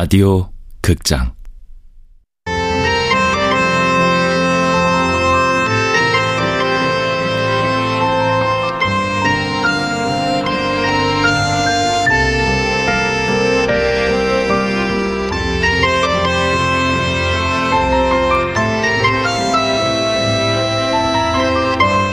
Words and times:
라디오 0.00 0.48
극장 0.80 1.34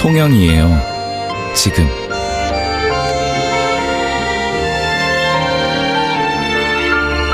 통영이에요. 0.02 0.82
지금. 1.56 2.07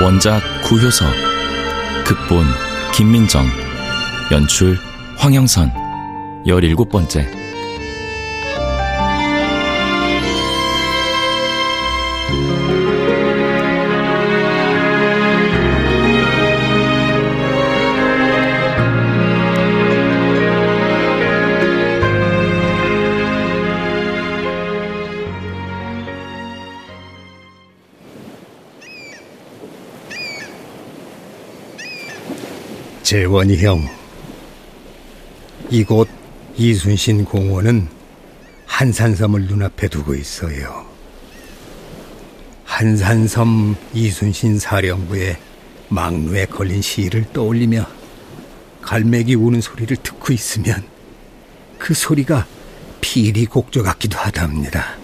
원작 0.03 0.41
구효석, 0.63 1.07
극본 2.05 2.45
김민정, 2.93 3.45
연출 4.33 4.77
황영선, 5.15 5.71
열일곱 6.45 6.89
번째. 6.89 7.42
재원이 33.13 33.59
형, 33.59 33.87
이곳 35.69 36.09
이순신 36.57 37.25
공원은 37.25 37.87
한산섬을 38.65 39.43
눈앞에 39.43 39.87
두고 39.87 40.15
있어요. 40.15 40.83
한산섬 42.65 43.75
이순신 43.93 44.57
사령부의 44.57 45.37
망루에 45.89 46.47
걸린 46.47 46.81
시를 46.81 47.31
떠올리며 47.31 47.85
갈매기 48.81 49.35
우는 49.35 49.61
소리를 49.61 49.95
듣고 49.97 50.33
있으면 50.33 50.83
그 51.77 51.93
소리가 51.93 52.47
피리 52.99 53.45
곡조 53.45 53.83
같기도 53.83 54.17
하답니다. 54.17 54.97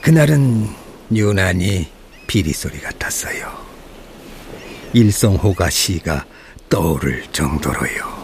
그날은 0.00 0.66
유난히 1.14 1.86
피리 2.26 2.52
소리 2.52 2.80
같았어요. 2.80 3.71
일성호가 4.94 5.70
시가 5.70 6.26
떠오를 6.68 7.24
정도로요. 7.32 8.22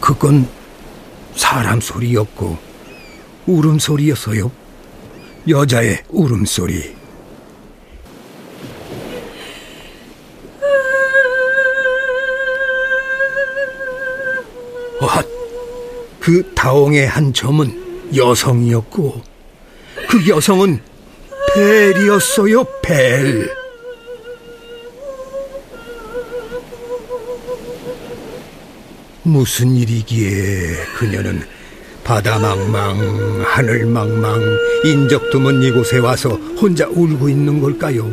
그건 0.00 0.48
사람 1.34 1.80
소리였고 1.80 2.58
울음소리였어요. 3.46 4.50
여자의 5.48 6.02
울음소리. 6.08 6.96
와, 15.00 15.22
그 16.18 16.52
다옹의 16.54 17.08
한 17.08 17.32
점은 17.32 18.14
여성이었고 18.14 19.22
그 20.08 20.28
여성은 20.28 20.89
벨이었어요, 21.54 22.64
벨. 22.82 23.50
무슨 29.22 29.76
일이기에 29.76 30.84
그녀는 30.98 31.42
바다 32.02 32.38
망망, 32.38 33.42
하늘 33.44 33.86
망망, 33.86 34.40
인적 34.84 35.30
드문 35.30 35.62
이곳에 35.62 35.98
와서 35.98 36.30
혼자 36.60 36.86
울고 36.88 37.28
있는 37.28 37.60
걸까요? 37.60 38.10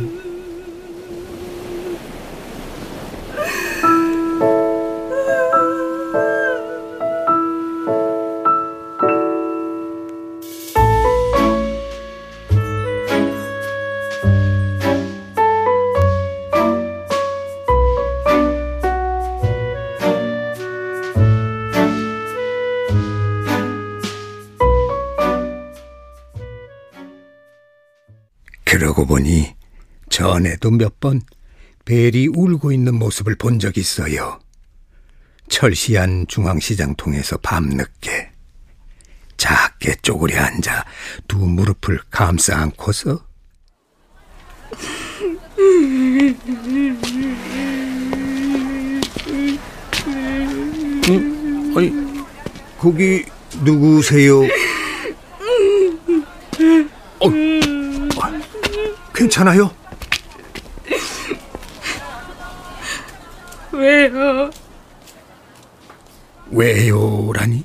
전에도 30.58 30.70
몇 30.70 31.00
번 31.00 31.20
벨이 31.84 32.28
울고 32.28 32.72
있는 32.72 32.94
모습을 32.94 33.36
본 33.36 33.58
적이 33.58 33.80
있어요. 33.80 34.38
철시한 35.48 36.26
중앙시장 36.28 36.94
통해서 36.96 37.38
밤늦게 37.38 38.30
작게 39.38 39.94
쪼그려 40.02 40.38
앉아 40.42 40.84
두 41.26 41.38
무릎을 41.38 42.00
감싸 42.10 42.58
안고서 42.58 43.20
응? 51.08 51.74
아니 51.76 51.92
거기 52.78 53.24
누구세요? 53.62 54.42
어, 57.20 57.30
괜찮아요? 59.14 59.70
왜요? 63.78 64.50
왜요라니? 66.50 67.64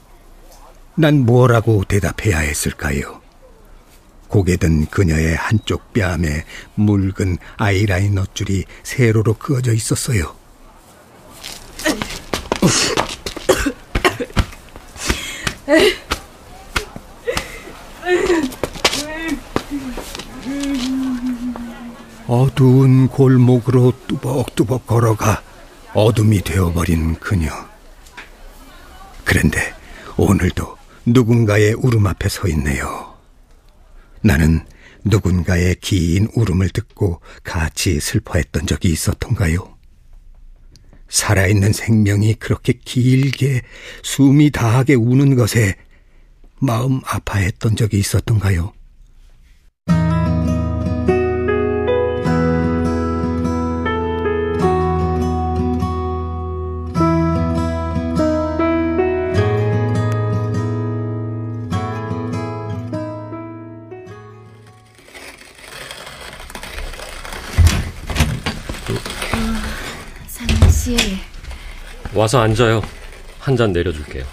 난 0.95 1.25
뭐라고 1.25 1.83
대답해야 1.85 2.37
했을까요? 2.37 3.19
고개 4.27 4.57
든 4.57 4.85
그녀의 4.85 5.35
한쪽 5.35 5.91
뺨에 5.91 6.45
묽은 6.75 7.37
아이라이너 7.57 8.25
줄이 8.35 8.63
세로로 8.83 9.33
그어져 9.33 9.73
있었어요. 9.73 10.35
어두운 22.27 23.07
골목으로 23.07 23.93
뚜벅뚜벅 24.07 24.85
걸어가 24.85 25.41
어둠이 25.93 26.41
되어버린 26.41 27.15
그녀. 27.15 27.51
그런데 29.23 29.73
오늘도 30.17 30.77
누군가의 31.05 31.73
울음 31.73 32.07
앞에 32.07 32.29
서 32.29 32.47
있네요. 32.49 33.13
나는 34.21 34.65
누군가의 35.03 35.75
긴 35.81 36.27
울음을 36.33 36.69
듣고 36.69 37.21
같이 37.43 37.99
슬퍼했던 37.99 38.65
적이 38.65 38.89
있었던가요? 38.89 39.77
살아있는 41.09 41.73
생명이 41.73 42.35
그렇게 42.35 42.73
길게 42.73 43.61
숨이 44.01 44.49
다하게 44.49 44.95
우는 44.95 45.35
것에 45.35 45.75
마음 46.59 47.01
아파했던 47.05 47.75
적이 47.75 47.99
있었던가요? 47.99 48.73
와서 72.13 72.41
앉아요. 72.41 72.81
한 73.39 73.57
잔 73.57 73.73
내려줄게요. 73.73 74.23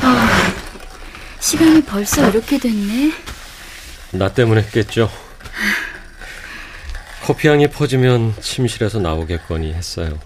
아, 0.00 0.52
시간이 1.40 1.84
벌써 1.84 2.26
이렇게 2.30 2.58
됐네. 2.58 3.12
나 4.12 4.32
때문에 4.32 4.62
했겠죠. 4.62 5.10
커피향이 7.22 7.68
퍼지면 7.68 8.34
침실에서 8.40 8.98
나오겠거니 8.98 9.72
했어요. 9.74 10.18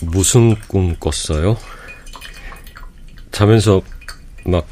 무슨 0.00 0.54
꿈 0.68 0.94
꿨어요? 0.98 1.56
자면서 3.38 3.80
막 4.44 4.66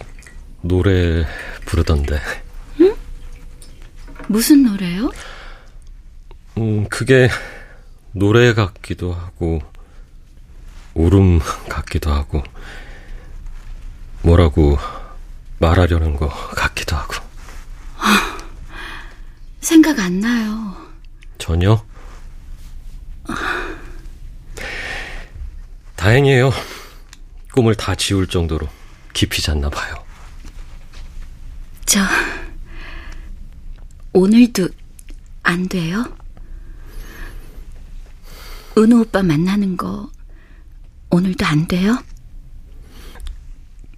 노래 0.60 1.24
부르던데. 1.66 2.20
응? 2.80 2.96
무슨 4.26 4.64
노래요? 4.64 5.08
음, 6.58 6.88
그게 6.88 7.28
노래 8.10 8.54
같기도 8.54 9.12
하고, 9.12 9.60
울음 10.94 11.38
같기도 11.68 12.10
하고, 12.10 12.42
뭐라고 14.22 14.76
말하려는 15.58 16.16
거 16.16 16.26
같기도 16.26 16.96
하고. 16.96 17.14
생각 19.60 19.96
안 20.00 20.18
나요. 20.18 20.74
전혀? 21.38 21.80
다행이에요. 25.94 26.50
꿈을 27.56 27.74
다 27.74 27.94
지울 27.94 28.26
정도로 28.26 28.68
깊이 29.14 29.40
잤나 29.40 29.70
봐요. 29.70 29.94
저, 31.86 32.00
오늘도 34.12 34.68
안 35.42 35.66
돼요? 35.66 36.04
은호 38.76 39.00
오빠 39.00 39.22
만나는 39.22 39.78
거 39.78 40.10
오늘도 41.08 41.46
안 41.46 41.66
돼요? 41.66 41.98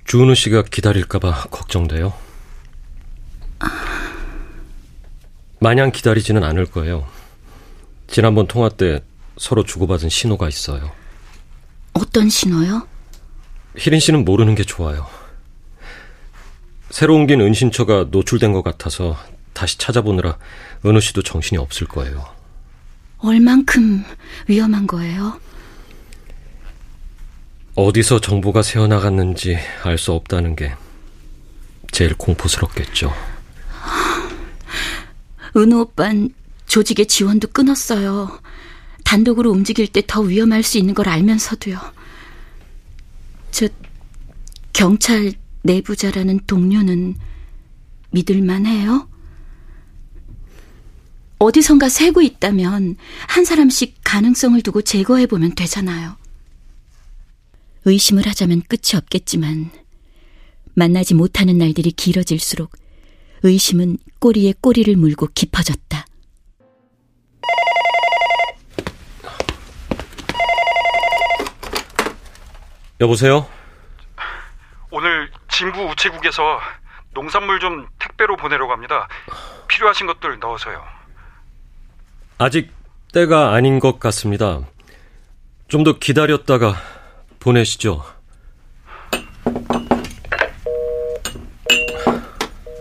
주은우 0.04 0.36
씨가 0.36 0.62
기다릴까봐 0.62 1.48
걱정돼요. 1.50 2.14
마냥 5.58 5.90
기다리지는 5.90 6.44
않을 6.44 6.66
거예요. 6.66 7.08
지난번 8.06 8.46
통화 8.46 8.68
때 8.68 9.02
서로 9.36 9.64
주고받은 9.64 10.08
신호가 10.08 10.48
있어요. 10.48 10.92
어떤 11.94 12.28
신호요? 12.28 12.86
희린 13.78 14.00
씨는 14.00 14.24
모르는 14.24 14.54
게 14.54 14.64
좋아요. 14.64 15.06
새로 16.90 17.14
옮긴 17.14 17.40
은신처가 17.40 18.06
노출된 18.10 18.52
것 18.52 18.62
같아서 18.62 19.16
다시 19.52 19.78
찾아보느라 19.78 20.38
은우 20.84 21.00
씨도 21.00 21.22
정신이 21.22 21.58
없을 21.58 21.86
거예요. 21.86 22.24
얼만큼 23.18 24.04
위험한 24.46 24.86
거예요? 24.86 25.40
어디서 27.74 28.20
정보가 28.20 28.62
새어나갔는지 28.62 29.58
알 29.84 29.98
수 29.98 30.12
없다는 30.12 30.56
게 30.56 30.74
제일 31.92 32.14
공포스럽겠죠. 32.14 33.12
은우 35.56 35.80
오빤 35.80 36.30
조직의 36.66 37.06
지원도 37.06 37.48
끊었어요. 37.48 38.40
단독으로 39.04 39.50
움직일 39.50 39.86
때 39.88 40.02
더 40.06 40.20
위험할 40.20 40.62
수 40.62 40.78
있는 40.78 40.94
걸 40.94 41.08
알면서도요. 41.08 41.78
저 43.50 43.68
경찰 44.72 45.32
내부자라는 45.62 46.40
동료는 46.46 47.16
믿을만 48.10 48.66
해요? 48.66 49.08
어디선가 51.38 51.88
새고 51.88 52.22
있다면 52.22 52.96
한 53.28 53.44
사람씩 53.44 53.96
가능성을 54.02 54.60
두고 54.62 54.82
제거해보면 54.82 55.54
되잖아요. 55.54 56.16
의심을 57.84 58.26
하자면 58.26 58.62
끝이 58.68 58.96
없겠지만 58.96 59.70
만나지 60.74 61.14
못하는 61.14 61.58
날들이 61.58 61.92
길어질수록 61.92 62.76
의심은 63.42 63.98
꼬리에 64.18 64.54
꼬리를 64.60 64.94
물고 64.96 65.28
깊어졌다. 65.32 66.07
여보세요? 73.00 73.46
오늘 74.90 75.30
진부 75.48 75.84
우체국에서 75.90 76.60
농산물 77.14 77.60
좀 77.60 77.86
택배로 77.98 78.36
보내려고 78.36 78.72
합니다. 78.72 79.08
필요하신 79.68 80.06
것들 80.06 80.38
넣어서요. 80.38 80.82
아직 82.38 82.72
때가 83.12 83.54
아닌 83.54 83.78
것 83.80 83.98
같습니다. 84.00 84.60
좀 85.68 85.84
더 85.84 85.98
기다렸다가 85.98 86.74
보내시죠. 87.40 88.02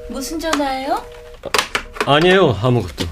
무슨 0.09 0.39
전화예요? 0.39 1.05
아니에요, 2.05 2.51
아무것도. 2.63 3.05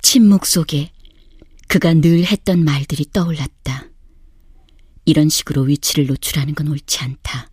침묵 0.00 0.44
속에 0.44 0.91
그가 1.72 1.94
늘 1.94 2.26
했던 2.26 2.64
말들이 2.64 3.06
떠올랐다. 3.10 3.86
이런 5.06 5.30
식으로 5.30 5.62
위치를 5.62 6.04
노출하는 6.04 6.54
건 6.54 6.68
옳지 6.68 6.98
않다. 6.98 7.48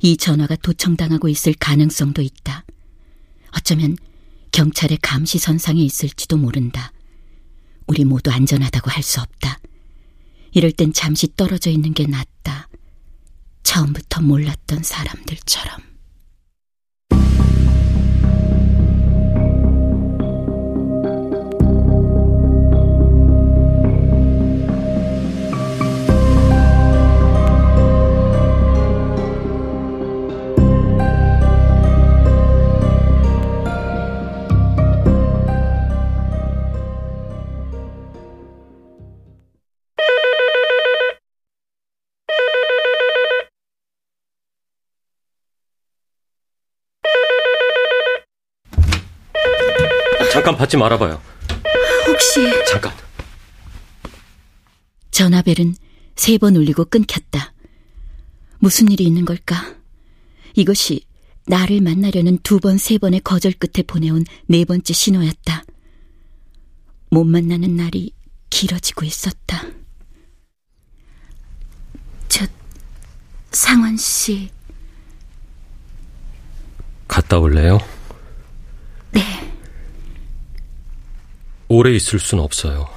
이 0.00 0.16
전화가 0.16 0.56
도청당하고 0.56 1.28
있을 1.28 1.54
가능성도 1.54 2.20
있다. 2.20 2.64
어쩌면 3.56 3.96
경찰의 4.50 4.98
감시 5.02 5.38
선상에 5.38 5.80
있을지도 5.80 6.36
모른다. 6.36 6.92
우리 7.86 8.04
모두 8.04 8.32
안전하다고 8.32 8.90
할 8.90 9.04
수 9.04 9.20
없다. 9.20 9.60
이럴 10.50 10.72
땐 10.72 10.92
잠시 10.92 11.28
떨어져 11.36 11.70
있는 11.70 11.94
게 11.94 12.08
낫다. 12.08 12.68
처음부터 13.62 14.20
몰랐던 14.20 14.82
사람들처럼. 14.82 15.87
잠깐 50.48 50.56
받지 50.60 50.78
말아봐요. 50.78 51.20
혹시 52.06 52.40
잠깐. 52.70 52.90
전화벨은 55.10 55.74
세 56.16 56.38
번 56.38 56.56
울리고 56.56 56.86
끊겼다. 56.86 57.52
무슨 58.58 58.90
일이 58.90 59.04
있는 59.04 59.26
걸까? 59.26 59.74
이것이 60.54 61.04
나를 61.46 61.82
만나려는 61.82 62.38
두 62.42 62.60
번, 62.60 62.78
세 62.78 62.96
번의 62.96 63.20
거절 63.20 63.52
끝에 63.52 63.82
보내온 63.86 64.24
네 64.46 64.64
번째 64.64 64.90
신호였다. 64.94 65.64
못 67.10 67.24
만나는 67.24 67.76
날이 67.76 68.12
길어지고 68.48 69.04
있었다. 69.04 69.64
저, 72.28 72.46
상원 73.52 73.98
씨. 73.98 74.48
갔다 77.06 77.38
올래요? 77.38 77.78
네. 79.12 79.47
오래 81.68 81.92
있을 81.92 82.18
순 82.18 82.40
없어요. 82.40 82.88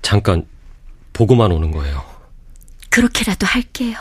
잠깐 0.00 0.46
보고만 1.12 1.52
오는 1.52 1.70
거예요. 1.70 2.04
그렇게라도 2.90 3.46
할게요. 3.46 3.96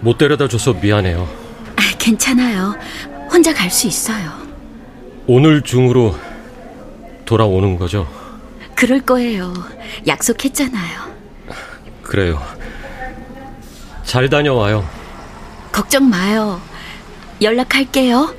못 0.00 0.16
데려다 0.18 0.48
줘서 0.48 0.74
미안해요. 0.74 1.22
아, 1.76 1.82
괜찮아요. 1.98 2.74
혼자 3.30 3.52
갈 3.52 3.70
수 3.70 3.86
있어요. 3.86 4.32
오늘 5.26 5.62
중으로 5.62 6.16
돌아오는 7.24 7.76
거죠? 7.76 8.08
그럴 8.74 9.00
거예요. 9.00 9.52
약속했잖아요. 10.06 11.16
그래요. 12.02 12.40
잘 14.04 14.30
다녀와요. 14.30 14.88
걱정 15.72 16.08
마요. 16.08 16.60
연락할게요. 17.42 18.34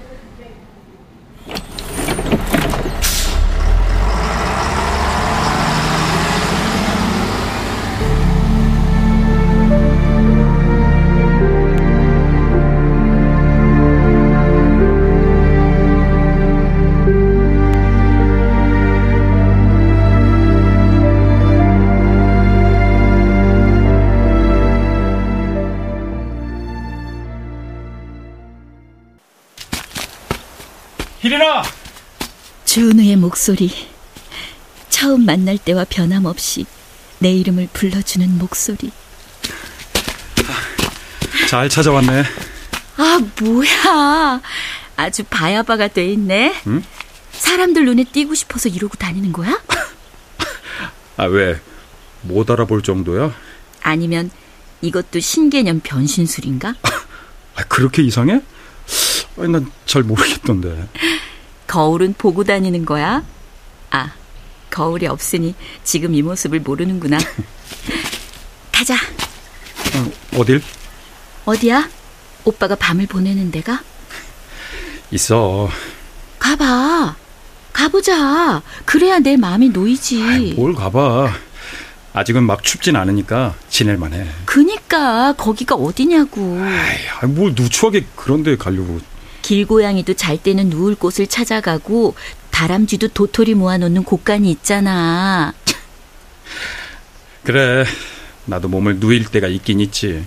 주은우의 32.80 33.18
목소리. 33.18 33.70
처음 34.88 35.26
만날 35.26 35.58
때와 35.58 35.86
변함없이 35.90 36.66
내 37.18 37.30
이름을 37.34 37.68
불러주는 37.74 38.38
목소리. 38.38 38.90
잘 41.50 41.68
찾아왔네. 41.68 42.24
아, 42.96 43.20
뭐야. 43.42 44.40
아주 44.96 45.26
바야바가 45.26 45.90
돼 45.90 46.06
있네. 46.14 46.56
응? 46.68 46.82
사람들 47.34 47.84
눈에 47.84 48.06
띄고 48.06 48.34
싶어서 48.34 48.70
이러고 48.70 48.96
다니는 48.96 49.34
거야? 49.34 49.62
아, 51.18 51.26
왜? 51.26 51.60
못 52.22 52.50
알아볼 52.50 52.82
정도야? 52.82 53.36
아니면 53.84 54.32
이것도 54.80 55.20
신개념 55.20 55.82
변신술인가? 55.84 56.76
아, 57.56 57.64
그렇게 57.68 58.04
이상해? 58.04 58.42
아니, 59.38 59.50
난 59.50 59.70
잘 59.86 60.04
모르겠던데. 60.04 60.88
거울은 61.70 62.16
보고 62.18 62.44
다니는 62.44 62.84
거야? 62.84 63.24
아, 63.92 64.12
거울이 64.72 65.06
없으니 65.06 65.54
지금 65.84 66.16
이 66.16 66.24
모습을 66.24 66.62
모르는구나. 66.62 67.20
가자. 68.74 68.96
어, 68.96 70.40
어딜? 70.40 70.64
어디야? 71.46 71.88
오빠가 72.44 72.74
밤을 72.74 73.06
보내는 73.06 73.52
데가? 73.52 73.84
있어. 75.12 75.70
가봐. 76.40 77.16
가보자. 77.72 78.64
그래야 78.86 79.20
내 79.20 79.38
마음이 79.38 79.70
놓이지. 79.70 80.24
아이, 80.24 80.54
뭘 80.54 80.74
가봐. 80.74 81.32
아직은 82.14 82.44
막 82.46 82.64
춥진 82.64 82.96
않으니까 82.96 83.54
지낼만 83.70 84.14
해. 84.14 84.28
그니까 84.46 85.34
거기가 85.34 85.76
어디냐고. 85.76 86.60
아이, 86.64 87.30
뭘 87.30 87.54
누추하게 87.56 88.06
그런 88.16 88.42
데 88.42 88.58
가려고. 88.58 89.00
길고양이도 89.42 90.14
잘 90.16 90.38
때는 90.38 90.70
누울 90.70 90.96
곳을 90.96 91.28
찾아가고 91.28 92.16
다람쥐도 92.52 93.10
도토리 93.10 93.56
모아놓는 93.56 94.04
곳간이 94.04 94.50
있잖아. 94.52 95.54
그래. 97.44 97.86
나도 98.46 98.68
몸을 98.68 99.00
누일 99.00 99.26
때가 99.26 99.48
있긴 99.48 99.80
있지. 99.80 100.26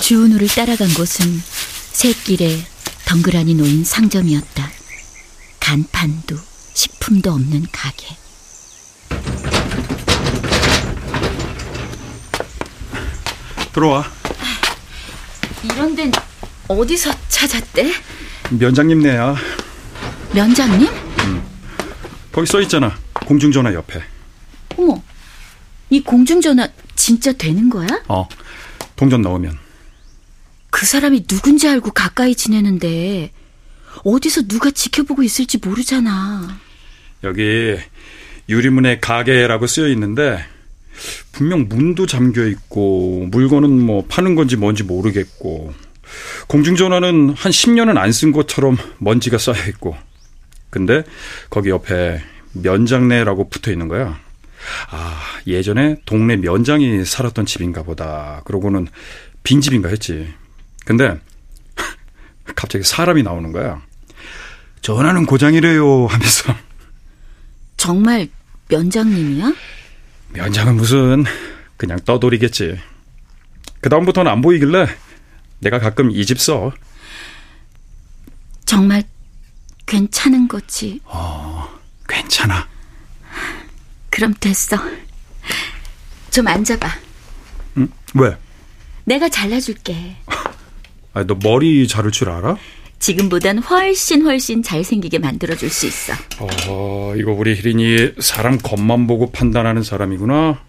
주은우를 0.00 0.48
따라간 0.48 0.92
곳은 0.94 1.40
샛길에 1.92 2.58
덩그라니 3.06 3.54
놓인 3.54 3.84
상점이었다. 3.84 4.70
간판도 5.60 6.36
식품도 6.74 7.30
없는 7.30 7.66
가게. 7.70 8.19
들어와. 13.72 14.04
이런 15.64 15.94
데는 15.94 16.12
어디서 16.68 17.12
찾았대? 17.28 17.92
면장님네야. 18.50 19.36
면장님? 20.34 20.88
거기 22.32 22.46
써 22.46 22.60
있잖아. 22.62 22.96
공중전화 23.26 23.74
옆에. 23.74 24.02
어머, 24.76 25.02
이 25.90 26.00
공중전화 26.02 26.68
진짜 26.94 27.32
되는 27.32 27.68
거야? 27.68 27.88
어. 28.08 28.28
동전 28.96 29.22
넣으면. 29.22 29.58
그 30.70 30.86
사람이 30.86 31.26
누군지 31.26 31.68
알고 31.68 31.90
가까이 31.90 32.34
지내는데 32.34 33.32
어디서 34.04 34.42
누가 34.42 34.70
지켜보고 34.70 35.22
있을지 35.22 35.58
모르잖아. 35.58 36.58
여기 37.24 37.76
유리문에 38.48 39.00
가게라고 39.00 39.66
쓰여 39.66 39.88
있는데 39.88 40.44
분명 41.32 41.66
문도 41.68 42.06
잠겨 42.06 42.46
있고 42.46 43.26
물건은 43.30 43.70
뭐 43.80 44.04
파는 44.08 44.34
건지 44.34 44.56
뭔지 44.56 44.82
모르겠고 44.84 45.72
공중전화는 46.48 47.30
한 47.36 47.52
10년은 47.52 47.96
안 47.96 48.10
쓴 48.12 48.32
것처럼 48.32 48.76
먼지가 48.98 49.38
쌓여 49.38 49.66
있고 49.68 49.96
근데 50.70 51.02
거기 51.48 51.70
옆에 51.70 52.22
면장내라고 52.52 53.48
붙어 53.48 53.70
있는 53.70 53.88
거야. 53.88 54.18
아, 54.90 55.20
예전에 55.46 55.96
동네 56.04 56.36
면장이 56.36 57.04
살았던 57.04 57.46
집인가 57.46 57.82
보다. 57.82 58.42
그러고는 58.44 58.88
빈집인가 59.42 59.88
했지. 59.88 60.32
근데 60.84 61.18
갑자기 62.56 62.84
사람이 62.84 63.22
나오는 63.22 63.52
거야. 63.52 63.80
전화는 64.82 65.26
고장이래요 65.26 66.06
하면서 66.06 66.54
정말 67.76 68.28
면장님이야? 68.68 69.54
면장은 70.32 70.76
무슨 70.76 71.24
그냥 71.76 71.98
떠돌이겠지. 72.04 72.78
그 73.80 73.88
다음부터는 73.88 74.30
안 74.30 74.40
보이길래 74.42 74.86
내가 75.60 75.78
가끔 75.78 76.10
이 76.10 76.24
집 76.24 76.40
써. 76.40 76.72
정말 78.64 79.02
괜찮은 79.86 80.46
거지. 80.48 81.00
괜찮아. 82.08 82.68
그럼 84.10 84.34
됐어. 84.38 84.76
좀 86.30 86.46
앉아봐. 86.46 86.88
응? 87.78 87.88
왜? 88.14 88.36
내가 89.04 89.28
잘라줄게. 89.28 90.16
아, 91.14 91.24
너 91.24 91.36
머리 91.42 91.88
자를 91.88 92.12
줄 92.12 92.30
알아? 92.30 92.56
지금보단 93.00 93.58
훨씬 93.58 94.22
훨씬 94.22 94.62
잘생기게 94.62 95.18
만들어줄 95.18 95.70
수 95.70 95.86
있어. 95.86 96.12
어, 96.68 97.14
이거 97.16 97.32
우리 97.32 97.56
혜린이 97.56 98.12
사람 98.20 98.58
겉만 98.58 99.06
보고 99.06 99.32
판단하는 99.32 99.82
사람이구나. 99.82 100.60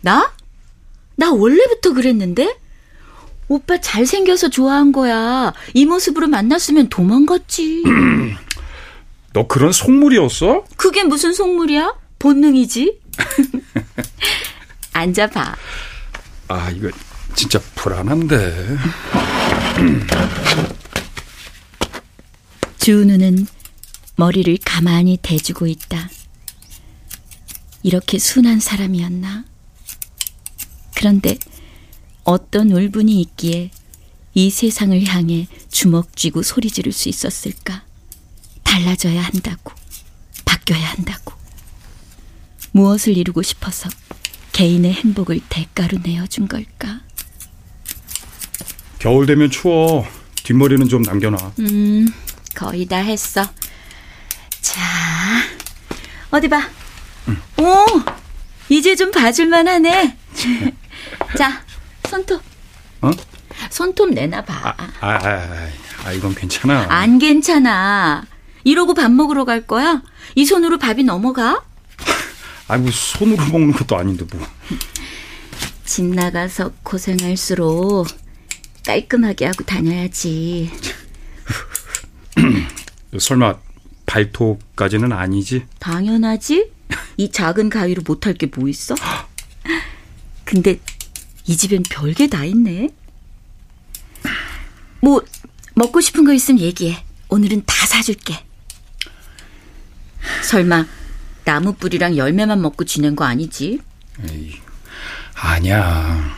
나? 0.00 0.32
나 1.16 1.32
원래부터 1.32 1.92
그랬는데? 1.92 2.56
오빠 3.48 3.80
잘생겨서 3.80 4.48
좋아한 4.48 4.92
거야. 4.92 5.52
이 5.74 5.84
모습으로 5.84 6.28
만났으면 6.28 6.88
도망갔지. 6.88 7.82
너 9.34 9.46
그런 9.46 9.72
속물이었어? 9.72 10.64
그게 10.76 11.02
무슨 11.02 11.32
속물이야? 11.34 11.94
본능이지. 12.18 13.00
앉아봐. 14.94 15.56
아, 16.48 16.70
이거 16.70 16.90
진짜 17.34 17.58
불안한데. 17.74 18.76
주은우는 22.82 23.46
머리를 24.16 24.58
가만히 24.64 25.16
대주고 25.22 25.68
있다. 25.68 26.10
이렇게 27.84 28.18
순한 28.18 28.58
사람이었나? 28.58 29.44
그런데 30.96 31.38
어떤 32.24 32.72
울분이 32.72 33.20
있기에 33.20 33.70
이 34.34 34.50
세상을 34.50 35.00
향해 35.04 35.46
주먹 35.70 36.16
쥐고 36.16 36.42
소리 36.42 36.72
지를 36.72 36.90
수 36.90 37.08
있었을까? 37.08 37.84
달라져야 38.64 39.22
한다고, 39.22 39.72
바뀌어야 40.44 40.84
한다고. 40.84 41.34
무엇을 42.72 43.16
이루고 43.16 43.42
싶어서 43.42 43.88
개인의 44.50 44.92
행복을 44.92 45.40
대가로 45.48 45.98
내어준 46.02 46.48
걸까? 46.48 47.02
겨울 48.98 49.26
되면 49.26 49.52
추워. 49.52 50.04
뒷머리는 50.42 50.88
좀 50.88 51.02
남겨놔. 51.02 51.52
음, 51.60 52.08
거의 52.54 52.86
다 52.86 52.96
했어. 52.96 53.44
자, 54.60 54.80
어디 56.30 56.48
봐. 56.48 56.68
오, 57.58 57.86
이제 58.68 58.94
좀 58.96 59.10
봐줄만 59.10 59.66
하네. 59.68 60.16
자, 61.36 61.62
손톱. 62.08 62.42
어? 63.02 63.10
손톱 63.70 64.10
내놔봐. 64.10 64.54
아, 64.54 64.74
아, 65.00 65.08
아, 65.10 65.68
아, 66.04 66.12
이건 66.12 66.34
괜찮아. 66.34 66.86
안 66.88 67.18
괜찮아. 67.18 68.24
이러고 68.64 68.94
밥 68.94 69.10
먹으러 69.10 69.44
갈 69.44 69.66
거야? 69.66 70.02
이 70.34 70.44
손으로 70.44 70.78
밥이 70.78 71.02
넘어가? 71.04 71.62
아, 72.68 72.76
뭐 72.78 72.90
손으로 72.90 73.44
먹는 73.46 73.72
것도 73.72 73.96
아닌데 73.96 74.24
뭐. 74.32 74.46
집 75.84 76.04
나가서 76.06 76.72
고생할수록 76.82 78.06
깔끔하게 78.86 79.46
하고 79.46 79.64
다녀야지. 79.64 80.70
설마 83.18 83.58
발톱까지는 84.06 85.12
아니지? 85.12 85.66
당연하지? 85.78 86.70
이 87.16 87.30
작은 87.30 87.68
가위로 87.70 88.02
못할 88.06 88.34
게 88.34 88.46
뭐 88.54 88.68
있어? 88.68 88.94
근데 90.44 90.80
이 91.46 91.56
집엔 91.56 91.82
별게 91.90 92.26
다 92.28 92.44
있네. 92.44 92.88
뭐 95.00 95.22
먹고 95.74 96.00
싶은 96.00 96.24
거 96.24 96.32
있으면 96.32 96.60
얘기해. 96.60 97.04
오늘은 97.28 97.62
다 97.66 97.86
사줄게. 97.86 98.44
설마 100.44 100.86
나무 101.44 101.72
뿌리랑 101.74 102.16
열매만 102.16 102.60
먹고 102.60 102.84
지낸 102.84 103.16
거 103.16 103.24
아니지? 103.24 103.80
에이, 104.28 104.60
아니야. 105.34 106.36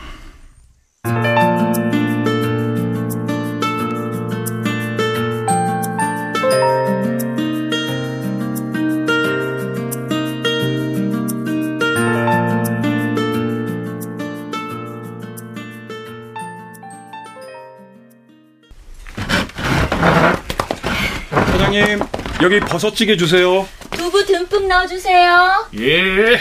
여기 22.45 22.59
버섯찌개 22.59 23.17
주세요. 23.17 23.67
두부 23.89 24.23
듬뿍 24.23 24.67
넣어주세요. 24.67 25.67
예. 25.79 26.39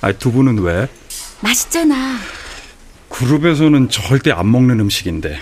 아, 0.00 0.10
두부는 0.10 0.58
왜? 0.58 0.88
맛있잖아. 1.40 2.18
그룹에서는 3.10 3.88
절대 3.90 4.32
안 4.32 4.50
먹는 4.50 4.80
음식인데. 4.80 5.40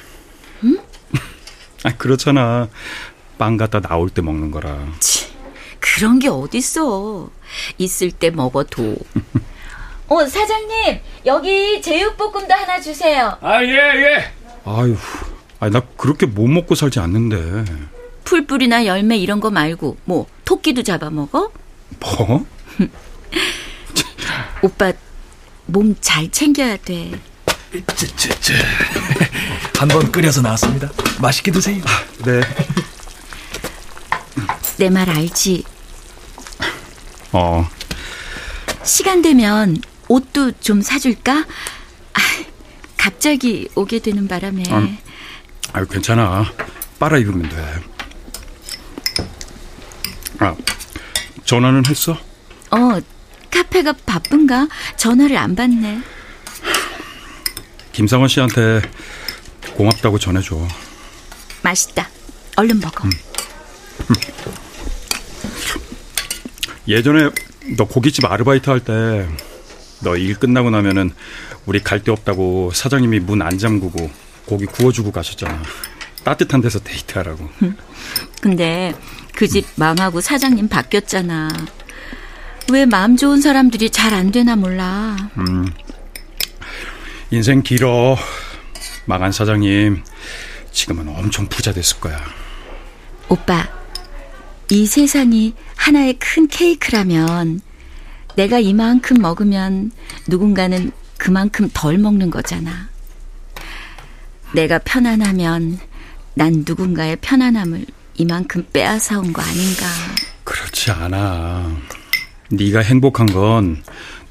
응? 0.64 0.78
아, 1.84 1.96
그렇잖아. 1.96 2.68
빵 3.38 3.56
갖다 3.56 3.80
나올 3.80 4.10
때 4.10 4.20
먹는 4.20 4.50
거라. 4.50 4.78
치, 5.00 5.32
그런 5.80 6.18
게 6.18 6.28
어딨어. 6.28 7.30
있을 7.78 8.10
때 8.10 8.28
먹어도. 8.28 8.96
어, 10.08 10.26
사장님, 10.26 11.00
여기 11.24 11.80
제육볶음도 11.80 12.52
하나 12.52 12.78
주세요. 12.78 13.38
아, 13.40 13.64
예, 13.64 13.68
예. 13.70 14.32
아유, 14.66 14.98
아니, 15.60 15.72
나 15.72 15.80
그렇게 15.96 16.26
못 16.26 16.46
먹고 16.46 16.74
살지 16.74 17.00
않는데. 17.00 17.64
풀뿌리나 18.24 18.86
열매 18.86 19.16
이런 19.16 19.40
거 19.40 19.50
말고, 19.50 19.96
뭐, 20.04 20.26
토끼도 20.44 20.82
잡아먹어? 20.82 21.50
뭐? 22.00 22.46
오빠, 24.62 24.92
몸 25.66 25.94
잘 26.00 26.30
챙겨야 26.30 26.76
돼. 26.78 27.10
쯔쯔쯔. 27.96 28.56
한번 29.78 30.12
끓여서 30.12 30.40
나왔습니다. 30.42 30.90
맛있게 31.20 31.50
드세요. 31.50 31.82
네. 32.24 32.40
내 34.78 34.88
말 34.90 35.08
알지? 35.10 35.64
어, 37.32 37.68
시간 38.84 39.22
되면 39.22 39.76
옷도 40.08 40.52
좀 40.60 40.82
사줄까? 40.82 41.44
아, 42.14 42.20
갑자기 42.96 43.68
오게 43.74 44.00
되는 44.00 44.28
바람에. 44.28 44.62
음. 44.70 44.98
아유, 45.72 45.86
괜찮아. 45.86 46.44
빨아 46.98 47.18
입으면 47.18 47.48
돼. 47.48 47.56
전화는 51.52 51.82
했어? 51.86 52.12
어, 52.70 52.98
카페가 53.50 53.92
바쁜가? 54.06 54.68
전화를 54.96 55.36
안 55.36 55.54
받네. 55.54 56.00
김상원 57.92 58.28
씨한테 58.28 58.80
고맙다고 59.76 60.18
전해줘. 60.18 60.66
맛있다. 61.62 62.08
얼른 62.56 62.80
먹어. 62.80 63.06
예전에 66.88 67.28
너 67.76 67.84
고깃집 67.84 68.24
아르바이트 68.24 68.70
할 68.70 68.80
때 68.80 69.26
너 70.02 70.16
일 70.16 70.34
끝나고 70.38 70.70
나면은 70.70 71.10
우리 71.66 71.80
갈 71.82 72.02
데 72.02 72.10
없다고 72.12 72.70
사장님이 72.72 73.20
문 73.20 73.42
안 73.42 73.58
잠그고 73.58 74.10
고기 74.46 74.64
구워주고 74.64 75.12
가셨잖아. 75.12 75.62
따뜻한 76.24 76.62
데서 76.62 76.78
데이트하라고. 76.80 77.46
근데 78.40 78.94
그 79.34 79.48
집 79.48 79.66
망하고 79.76 80.20
사장님 80.20 80.68
바뀌었잖아. 80.68 81.48
왜 82.70 82.86
마음 82.86 83.16
좋은 83.16 83.40
사람들이 83.40 83.90
잘 83.90 84.14
안 84.14 84.30
되나 84.30 84.56
몰라. 84.56 85.16
음. 85.38 85.66
인생 87.30 87.62
길어. 87.62 88.16
망한 89.06 89.32
사장님 89.32 90.02
지금은 90.70 91.08
엄청 91.08 91.48
부자 91.48 91.72
됐을 91.72 91.98
거야. 92.00 92.20
오빠, 93.28 93.68
이 94.70 94.86
세상이 94.86 95.54
하나의 95.76 96.14
큰 96.18 96.46
케이크라면 96.46 97.60
내가 98.36 98.58
이만큼 98.58 99.20
먹으면 99.20 99.90
누군가는 100.28 100.92
그만큼 101.18 101.68
덜 101.72 101.98
먹는 101.98 102.30
거잖아. 102.30 102.88
내가 104.54 104.78
편안하면 104.78 105.78
난 106.34 106.64
누군가의 106.66 107.16
편안함을 107.16 107.86
이만큼 108.16 108.66
빼앗아 108.72 109.18
온 109.18 109.32
거 109.32 109.42
아닌가. 109.42 109.86
그렇지 110.44 110.90
않아. 110.90 111.74
네가 112.50 112.80
행복한 112.80 113.26
건 113.26 113.82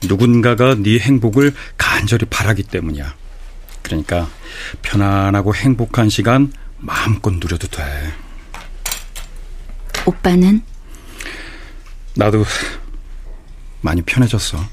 누군가가 0.03 0.75
네 0.75 0.99
행복을 0.99 1.53
간절히 1.77 2.25
바라기 2.25 2.63
때문이야. 2.63 3.13
그러니까 3.81 4.29
편안하고 4.81 5.55
행복한 5.55 6.09
시간 6.09 6.51
마음껏 6.77 7.31
누려도 7.33 7.67
돼. 7.67 7.83
오빠는 10.05 10.61
나도 12.15 12.45
많이 13.81 14.01
편해졌어. 14.01 14.63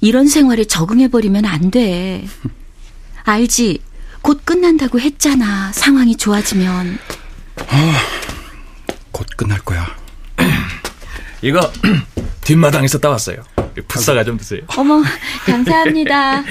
이런 0.00 0.26
생활에 0.28 0.64
적응해버리면 0.64 1.44
안 1.46 1.70
돼. 1.70 2.26
알지? 3.24 3.80
곧 4.20 4.42
끝난다고 4.44 5.00
했잖아. 5.00 5.72
상황이 5.72 6.16
좋아지면. 6.16 6.98
곧 9.16 9.26
끝날 9.34 9.58
거야. 9.60 9.86
이거 11.40 11.72
뒷마당에서 12.44 12.98
따왔어요. 12.98 13.38
풋사가 13.88 14.24
좀 14.24 14.36
드세요. 14.36 14.60
어머, 14.76 15.02
감사합니다. 15.46 16.42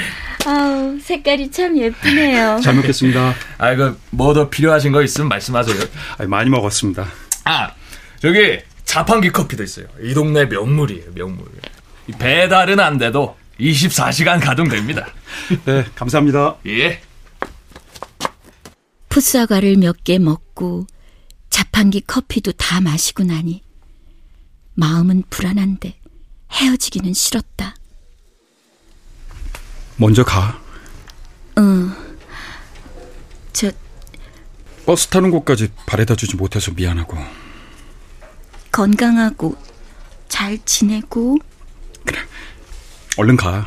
아우, 0.48 1.00
색깔이 1.00 1.52
참 1.52 1.78
예쁘네요. 1.78 2.60
잘 2.66 2.74
먹겠습니다. 2.74 3.36
아, 3.60 3.72
이거 3.72 3.96
뭐 4.10 4.34
더 4.34 4.50
필요하신 4.50 4.92
거 4.92 5.04
있으면 5.04 5.28
말씀하세요. 5.30 5.76
아니, 6.18 6.28
많이 6.28 6.50
먹었습니다. 6.50 7.06
아, 7.44 7.72
저기 8.20 8.60
자판기 8.84 9.30
커피도 9.30 9.62
있어요. 9.64 9.86
이 10.02 10.16
동네 10.16 10.46
명물이에요, 10.46 11.12
명물. 11.14 11.46
이 12.08 12.14
배달은 12.14 12.80
안 12.80 12.98
돼도 12.98 13.38
24시간 13.60 14.44
가동됩니다. 14.44 15.06
네, 15.66 15.86
감사합니다. 15.96 16.56
예. 16.66 17.00
풋사과를 19.10 19.78
몇 19.78 19.98
개 20.04 20.18
먹고 20.18 20.88
자판기 21.60 22.02
커피도 22.02 22.52
다 22.52 22.82
마시고 22.82 23.24
나니 23.24 23.64
마음은 24.74 25.24
불안한데 25.30 25.98
헤어지기는 26.52 27.14
싫었다. 27.14 27.76
먼저 29.96 30.26
가. 30.26 30.62
응. 31.58 31.96
저 33.54 33.72
버스 34.86 35.08
타는 35.08 35.32
곳까지 35.32 35.72
바래다 35.86 36.18
주지 36.18 36.36
못해서 36.36 36.74
미안하고. 36.74 37.18
건강하고 38.74 39.56
잘 40.28 40.60
지내고 40.66 41.38
얼른 43.16 43.38
가. 43.38 43.66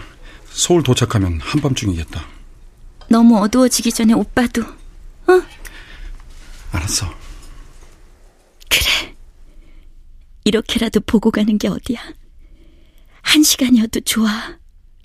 서울 0.50 0.82
도착하면 0.82 1.40
한밤중이겠다. 1.40 2.22
너무 3.08 3.38
어두워지기 3.38 3.90
전에 3.92 4.12
오빠도 4.12 4.62
알았어. 6.70 7.16
그래. 8.70 9.16
이렇게라도 10.48 11.00
보고 11.00 11.30
가는 11.30 11.58
게 11.58 11.68
어디야. 11.68 12.00
한 13.20 13.42
시간이어도 13.42 14.00
좋아. 14.00 14.58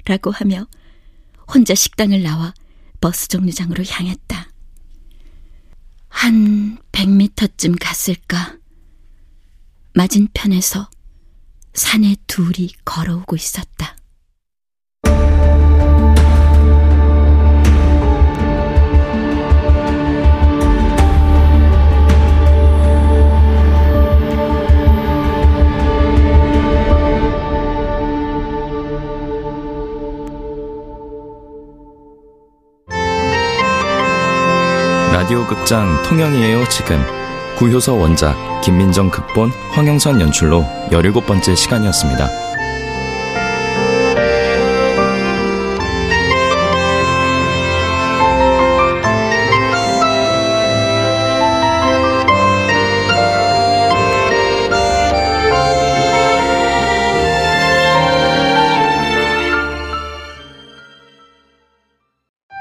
라고 0.05 0.31
하며 0.31 0.67
혼자 1.53 1.75
식당을 1.75 2.23
나와 2.23 2.53
버스 3.01 3.27
정류장으로 3.27 3.83
향했다. 3.83 4.49
한 6.07 6.77
100미터쯤 6.93 7.75
갔을까. 7.77 8.57
맞은편에서 9.93 10.89
산에 11.73 12.15
둘이 12.25 12.69
걸어오고 12.85 13.35
있었다. 13.35 13.97
극장 35.63 36.03
통영이에요 36.03 36.67
지금 36.67 37.01
구효서 37.55 37.93
원작 37.93 38.35
김민정 38.61 39.09
극본 39.09 39.49
황영선 39.71 40.19
연출로 40.19 40.65
17번째 40.91 41.55
시간이었습니다. 41.55 42.52